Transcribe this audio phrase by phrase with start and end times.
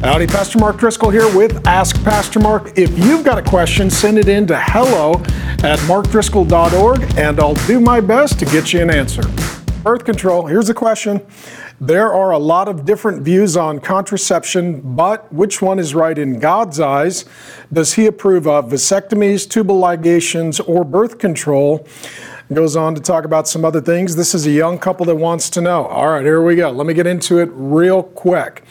[0.00, 2.78] Howdy, Pastor Mark Driscoll here with Ask Pastor Mark.
[2.78, 5.14] If you've got a question, send it in to hello
[5.64, 9.22] at markdriscoll.org and I'll do my best to get you an answer.
[9.82, 11.20] Birth control, here's a question.
[11.80, 16.38] There are a lot of different views on contraception, but which one is right in
[16.38, 17.24] God's eyes?
[17.72, 21.84] Does He approve of vasectomies, tubal ligations, or birth control?
[22.52, 24.16] Goes on to talk about some other things.
[24.16, 25.84] This is a young couple that wants to know.
[25.84, 26.70] All right, here we go.
[26.70, 28.64] Let me get into it real quick.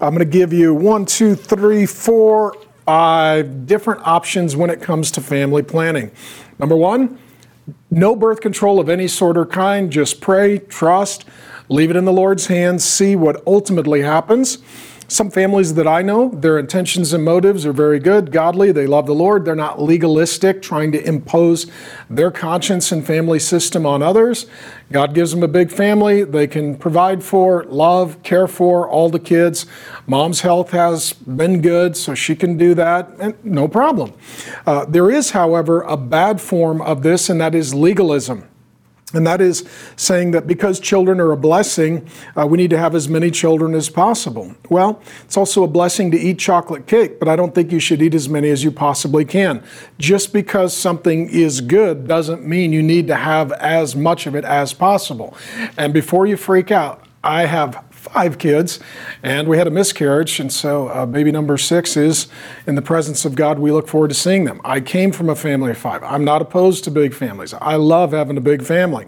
[0.00, 2.54] I'm going to give you one, two, three, four,
[2.86, 6.12] five different options when it comes to family planning.
[6.60, 7.18] Number one,
[7.90, 9.90] no birth control of any sort or kind.
[9.90, 11.24] Just pray, trust,
[11.68, 14.58] leave it in the Lord's hands, see what ultimately happens.
[15.06, 19.06] Some families that I know, their intentions and motives are very good, godly, they love
[19.06, 21.66] the Lord, they're not legalistic, trying to impose
[22.08, 24.46] their conscience and family system on others.
[24.90, 29.18] God gives them a big family, they can provide for, love, care for all the
[29.18, 29.66] kids.
[30.06, 34.14] Mom's health has been good, so she can do that, and no problem.
[34.66, 38.48] Uh, there is, however, a bad form of this, and that is legalism.
[39.14, 39.64] And that is
[39.96, 43.74] saying that because children are a blessing, uh, we need to have as many children
[43.74, 44.54] as possible.
[44.68, 48.02] Well, it's also a blessing to eat chocolate cake, but I don't think you should
[48.02, 49.62] eat as many as you possibly can.
[49.98, 54.44] Just because something is good doesn't mean you need to have as much of it
[54.44, 55.36] as possible.
[55.76, 58.80] And before you freak out, I have five kids,
[59.22, 62.28] and we had a miscarriage, and so uh, baby number six is
[62.66, 63.58] in the presence of God.
[63.58, 64.60] We look forward to seeing them.
[64.64, 66.02] I came from a family of five.
[66.02, 67.54] I'm not opposed to big families.
[67.54, 69.06] I love having a big family,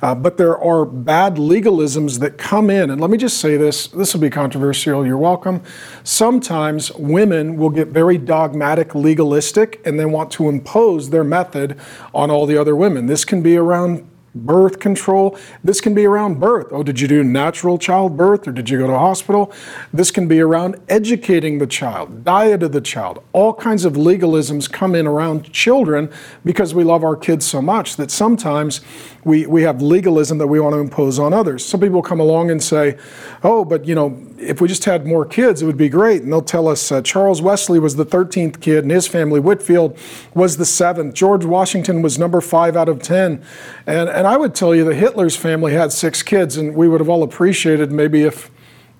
[0.00, 3.88] uh, but there are bad legalisms that come in, and let me just say this.
[3.88, 5.04] This will be controversial.
[5.06, 5.62] You're welcome.
[6.04, 11.78] Sometimes women will get very dogmatic, legalistic, and they want to impose their method
[12.14, 13.06] on all the other women.
[13.06, 14.08] This can be around
[14.44, 15.38] birth control.
[15.64, 16.68] This can be around birth.
[16.70, 19.52] Oh, did you do natural childbirth or did you go to a hospital?
[19.92, 23.22] This can be around educating the child, diet of the child.
[23.32, 26.10] All kinds of legalisms come in around children
[26.44, 28.80] because we love our kids so much that sometimes
[29.26, 31.64] we, we have legalism that we want to impose on others.
[31.64, 32.96] Some people come along and say,
[33.42, 36.22] oh, but you know, if we just had more kids, it would be great.
[36.22, 39.98] And they'll tell us uh, Charles Wesley was the 13th kid and his family, Whitefield,
[40.34, 43.44] was the seventh, George Washington was number five out of 10.
[43.88, 47.00] And, and I would tell you that Hitler's family had six kids, and we would
[47.00, 48.48] have all appreciated maybe if,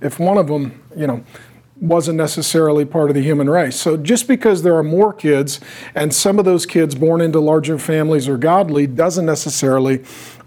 [0.01, 1.25] if one of them, you know,
[1.81, 3.77] wasn't necessarily part of the human race.
[3.77, 5.61] So just because there are more kids
[5.95, 10.03] and some of those kids born into larger families are godly doesn't necessarily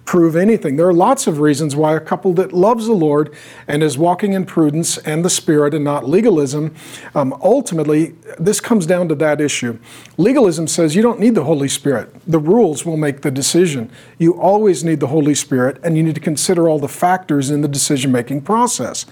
[0.09, 0.75] prove anything.
[0.75, 3.31] There are lots of reasons why a couple that loves the Lord
[3.67, 6.73] and is walking in prudence and the Spirit and not legalism,
[7.13, 9.77] um, ultimately, this comes down to that issue.
[10.17, 13.91] Legalism says you don't need the Holy Spirit, the rules will make the decision.
[14.17, 17.61] You always need the Holy Spirit, and you need to consider all the factors in
[17.61, 19.05] the decision making process.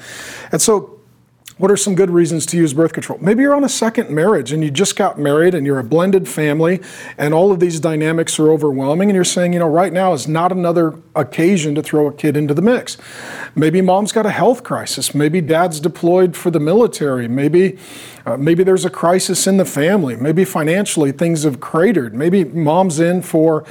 [0.52, 0.97] And so,
[1.58, 3.18] what are some good reasons to use birth control?
[3.20, 6.28] Maybe you're on a second marriage and you just got married and you're a blended
[6.28, 6.80] family
[7.18, 10.28] and all of these dynamics are overwhelming and you're saying, you know, right now is
[10.28, 12.98] not another occasion to throw a kid into the mix.
[13.56, 15.16] Maybe mom's got a health crisis.
[15.16, 17.28] Maybe dad's deployed for the military.
[17.28, 17.78] Maybe
[18.28, 20.16] uh, maybe there's a crisis in the family.
[20.16, 22.14] Maybe financially things have cratered.
[22.14, 23.64] Maybe mom's in for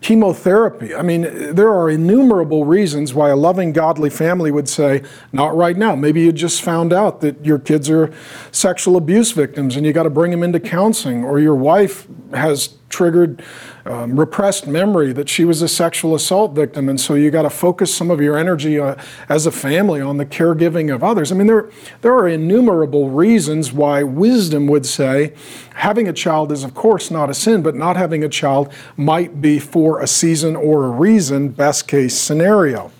[0.00, 0.94] chemotherapy.
[0.94, 5.02] I mean, there are innumerable reasons why a loving, godly family would say,
[5.32, 5.94] not right now.
[5.94, 8.12] Maybe you just found out that your kids are
[8.50, 12.68] sexual abuse victims and you got to bring them into counseling, or your wife has
[12.94, 13.42] triggered
[13.86, 17.50] um, repressed memory that she was a sexual assault victim, and so you got to
[17.50, 18.94] focus some of your energy uh,
[19.28, 21.32] as a family on the caregiving of others.
[21.32, 21.68] I mean, there
[22.02, 25.34] there are innumerable reasons why wisdom would say
[25.74, 29.40] having a child is, of course, not a sin, but not having a child might
[29.40, 32.92] be for a season or a reason, best case scenario.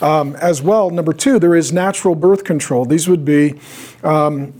[0.00, 2.84] Um, as well, number two, there is natural birth control.
[2.86, 3.60] These would be
[4.02, 4.54] um,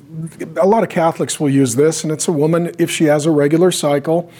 [0.56, 3.30] a lot of Catholics will use this, and it's a woman, if she has a
[3.30, 4.30] regular cycle,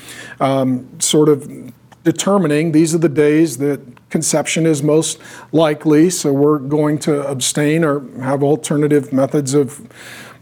[0.40, 3.80] um, sort of determining these are the days that
[4.10, 5.18] conception is most
[5.52, 9.86] likely, so we're going to abstain or have alternative methods of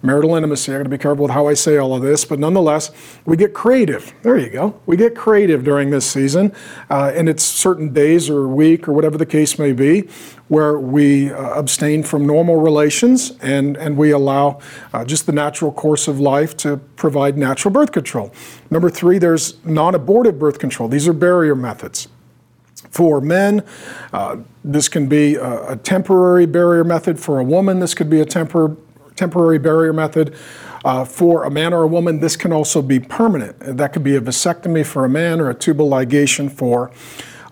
[0.03, 0.73] marital intimacy.
[0.73, 2.91] I got to be careful with how I say all of this, but nonetheless,
[3.25, 4.15] we get creative.
[4.23, 4.81] There you go.
[4.87, 6.53] We get creative during this season,
[6.91, 10.09] uh, and it's certain days or week or whatever the case may be,
[10.49, 14.61] where we uh, abstain from normal relations and and we allow
[14.93, 18.33] uh, just the natural course of life to provide natural birth control.
[18.71, 20.89] Number three, there's non-abortive birth control.
[20.89, 22.09] These are barrier methods.
[22.91, 23.65] For men,
[24.13, 27.21] uh, this can be a, a, temporary barrier method.
[27.21, 28.77] For a woman, this could be a temporary
[29.19, 30.35] temporary barrier method.
[30.85, 33.59] Uh, for a man or a woman, this can also be permanent.
[33.59, 36.93] That could be a vasectomy for a man or a tubal ligation for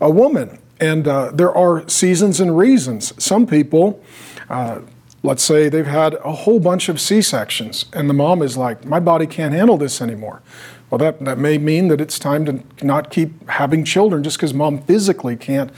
[0.01, 0.59] a woman.
[0.81, 3.13] And uh, there are seasons and reasons.
[3.23, 4.01] Some people
[4.49, 4.81] uh,
[5.27, 8.85] let's say they've had a whole bunch of C sections, and the mom is like,
[8.85, 10.41] my body can't handle this anymore.
[10.89, 14.55] Well, that, that may mean that it's time to not keep having children just because
[14.55, 15.71] mom physically can't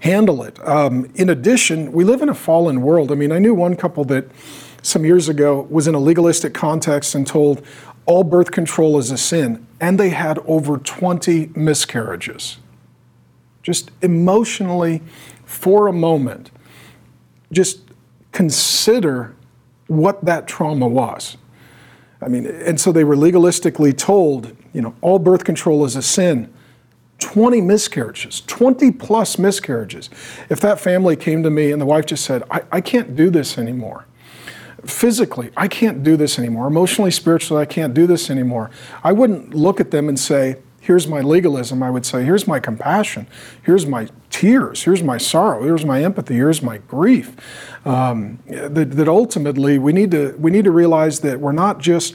[0.00, 0.66] handle it.
[0.66, 3.12] Um, in addition, we live in a fallen world.
[3.12, 4.30] I mean, I knew one couple that
[4.86, 7.64] some years ago was in a legalistic context and told
[8.06, 12.58] all birth control is a sin, and they had over 20 miscarriages.
[13.62, 15.02] Just emotionally,
[15.44, 16.52] for a moment,
[17.50, 17.80] just
[18.30, 19.34] consider
[19.88, 21.36] what that trauma was.
[22.22, 26.02] I mean, and so they were legalistically told, you know, all birth control is a
[26.02, 26.52] sin.
[27.18, 30.10] 20 miscarriages, 20 plus miscarriages.
[30.48, 33.30] If that family came to me and the wife just said, I, I can't do
[33.30, 34.06] this anymore.
[34.86, 36.66] Physically, I can't do this anymore.
[36.66, 38.70] Emotionally, spiritually, I can't do this anymore.
[39.02, 41.82] I wouldn't look at them and say, here's my legalism.
[41.82, 43.26] I would say, here's my compassion.
[43.62, 44.84] Here's my tears.
[44.84, 45.62] Here's my sorrow.
[45.62, 46.34] Here's my empathy.
[46.34, 47.34] Here's my grief.
[47.84, 52.14] Um, that, that ultimately we need to we need to realize that we're not just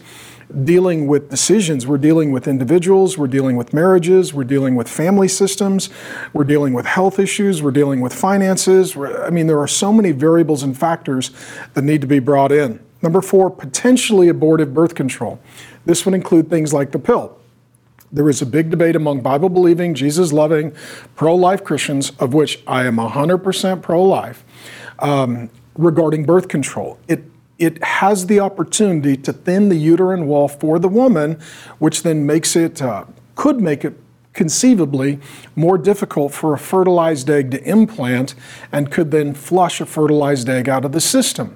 [0.63, 1.87] dealing with decisions.
[1.87, 5.89] We're dealing with individuals, we're dealing with marriages, we're dealing with family systems,
[6.33, 8.95] we're dealing with health issues, we're dealing with finances.
[8.97, 11.31] I mean, there are so many variables and factors
[11.73, 12.79] that need to be brought in.
[13.01, 15.39] Number four, potentially abortive birth control.
[15.85, 17.37] This would include things like the pill.
[18.11, 20.73] There is a big debate among Bible believing, Jesus loving,
[21.15, 24.43] pro life Christians, of which I am 100% pro life,
[24.99, 26.99] um, regarding birth control.
[27.07, 27.23] It
[27.61, 31.39] it has the opportunity to thin the uterine wall for the woman,
[31.77, 33.05] which then makes it, uh,
[33.35, 33.93] could make it
[34.33, 35.19] conceivably
[35.55, 38.33] more difficult for a fertilized egg to implant
[38.71, 41.55] and could then flush a fertilized egg out of the system.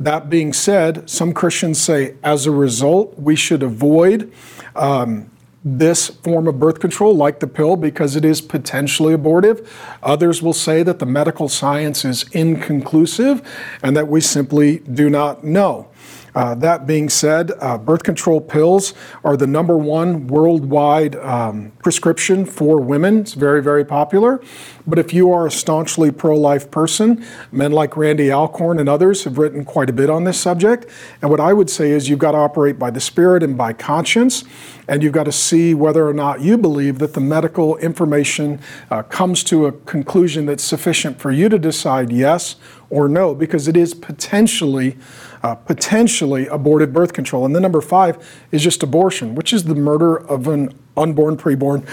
[0.00, 4.32] That being said, some Christians say as a result, we should avoid
[4.74, 5.30] um,
[5.68, 9.68] this form of birth control, like the pill, because it is potentially abortive.
[10.00, 13.42] Others will say that the medical science is inconclusive
[13.82, 15.88] and that we simply do not know.
[16.36, 18.92] Uh, that being said, uh, birth control pills
[19.24, 23.20] are the number one worldwide um, prescription for women.
[23.20, 24.42] It's very, very popular.
[24.86, 29.24] But if you are a staunchly pro life person, men like Randy Alcorn and others
[29.24, 30.84] have written quite a bit on this subject.
[31.22, 33.72] And what I would say is you've got to operate by the Spirit and by
[33.72, 34.44] conscience,
[34.86, 38.60] and you've got to see whether or not you believe that the medical information
[38.90, 42.56] uh, comes to a conclusion that's sufficient for you to decide yes
[42.90, 44.96] or no, because it is potentially
[45.42, 47.44] uh, potentially aborted birth control.
[47.44, 48.18] And then number five
[48.50, 51.86] is just abortion, which is the murder of an unborn, preborn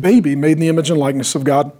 [0.00, 1.72] baby made in the image and likeness of God,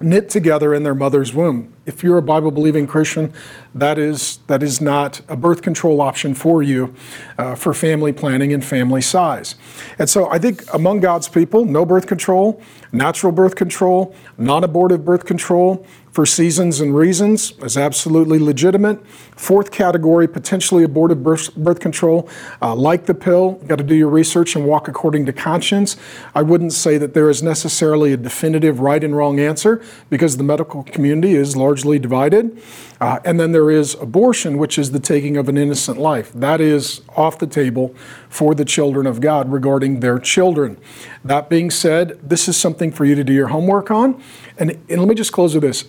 [0.00, 1.75] knit together in their mother's womb.
[1.86, 3.32] If you're a Bible believing Christian,
[3.74, 6.94] that is, that is not a birth control option for you
[7.38, 9.54] uh, for family planning and family size.
[9.98, 12.60] And so I think among God's people, no birth control,
[12.92, 15.86] natural birth control, non abortive birth control,
[16.16, 19.06] for seasons and reasons is absolutely legitimate.
[19.36, 22.26] Fourth category, potentially abortive birth, birth control,
[22.62, 25.94] uh, like the pill, got to do your research and walk according to conscience.
[26.34, 30.42] I wouldn't say that there is necessarily a definitive right and wrong answer because the
[30.42, 32.62] medical community is largely divided.
[33.02, 36.32] Uh, and then there is abortion, which is the taking of an innocent life.
[36.32, 37.94] That is off the table
[38.30, 40.78] for the children of God regarding their children.
[41.22, 44.22] That being said, this is something for you to do your homework on.
[44.56, 45.84] And, and let me just close with this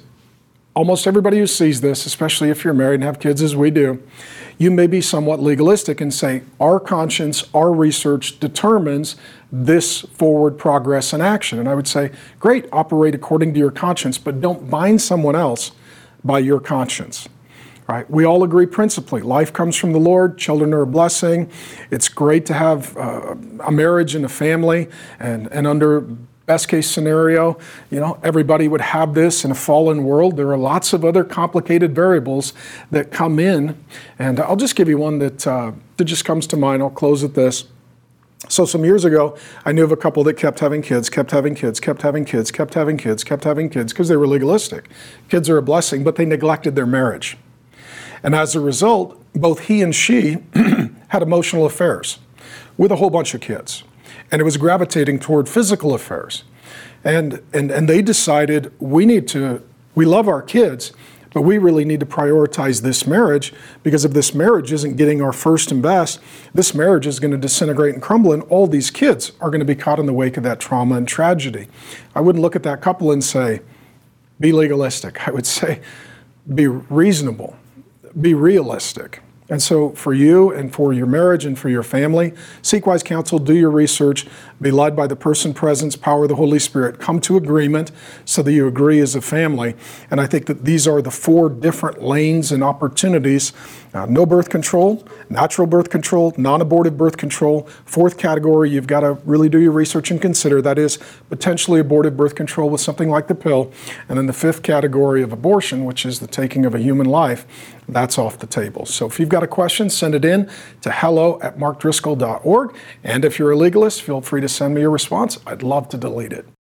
[0.75, 3.99] almost everybody who sees this, especially if you're married and have kids as we do,
[4.59, 9.15] you may be somewhat legalistic and say, our conscience, our research determines
[9.51, 11.59] this forward progress and action.
[11.59, 15.71] And I would say, great, operate according to your conscience, but don't bind someone else
[16.23, 17.29] by your conscience.
[17.87, 18.09] Right?
[18.09, 19.21] We all agree principally.
[19.21, 20.37] Life comes from the Lord.
[20.37, 21.49] Children are a blessing.
[21.89, 24.89] It's great to have uh, a marriage and a family,
[25.19, 26.05] and, and under
[26.47, 27.57] best case scenario,
[27.91, 30.37] you know, everybody would have this in a fallen world.
[30.37, 32.53] There are lots of other complicated variables
[32.89, 33.77] that come in.
[34.17, 36.81] And I'll just give you one that, uh, that just comes to mind.
[36.81, 37.65] I'll close with this.
[38.49, 41.55] So, some years ago, I knew of a couple that kept having kids, kept having
[41.55, 44.89] kids, kept having kids, kept having kids, kept having kids, because they were legalistic.
[45.27, 47.37] Kids are a blessing, but they neglected their marriage.
[48.21, 50.37] And as a result, both he and she
[51.09, 52.19] had emotional affairs
[52.77, 53.83] with a whole bunch of kids
[54.31, 56.43] and it was gravitating toward physical affairs.
[57.03, 59.63] And, and, and they decided we need to,
[59.95, 60.91] we love our kids,
[61.33, 63.53] but we really need to prioritize this marriage
[63.83, 66.19] because if this marriage isn't getting our first and best,
[66.53, 69.65] this marriage is going to disintegrate and crumble, and all these kids are going to
[69.65, 71.67] be caught in the wake of that trauma and tragedy.
[72.15, 73.61] I wouldn't look at that couple and say,
[74.39, 75.27] be legalistic.
[75.27, 75.81] I would say,
[76.53, 77.55] be reasonable,
[78.19, 79.21] be realistic.
[79.49, 83.39] And so, for you and for your marriage and for your family, seek wise counsel,
[83.39, 84.27] do your research,
[84.61, 86.99] be led by the person, presence, power of the Holy Spirit.
[86.99, 87.91] Come to agreement
[88.25, 89.75] so that you agree as a family.
[90.11, 93.53] And I think that these are the four different lanes and opportunities
[93.93, 97.63] uh, no birth control, natural birth control, non abortive birth control.
[97.85, 100.99] Fourth category, you've got to really do your research and consider that is
[101.29, 103.71] potentially abortive birth control with something like the pill.
[104.07, 107.47] And then the fifth category of abortion, which is the taking of a human life,
[107.87, 108.85] that's off the table.
[108.85, 110.49] So if you've got a question, send it in
[110.81, 112.75] to hello at markdriscoll.org.
[113.03, 115.37] And if you're a legalist, feel free to send me a response.
[115.45, 116.47] I'd love to delete it.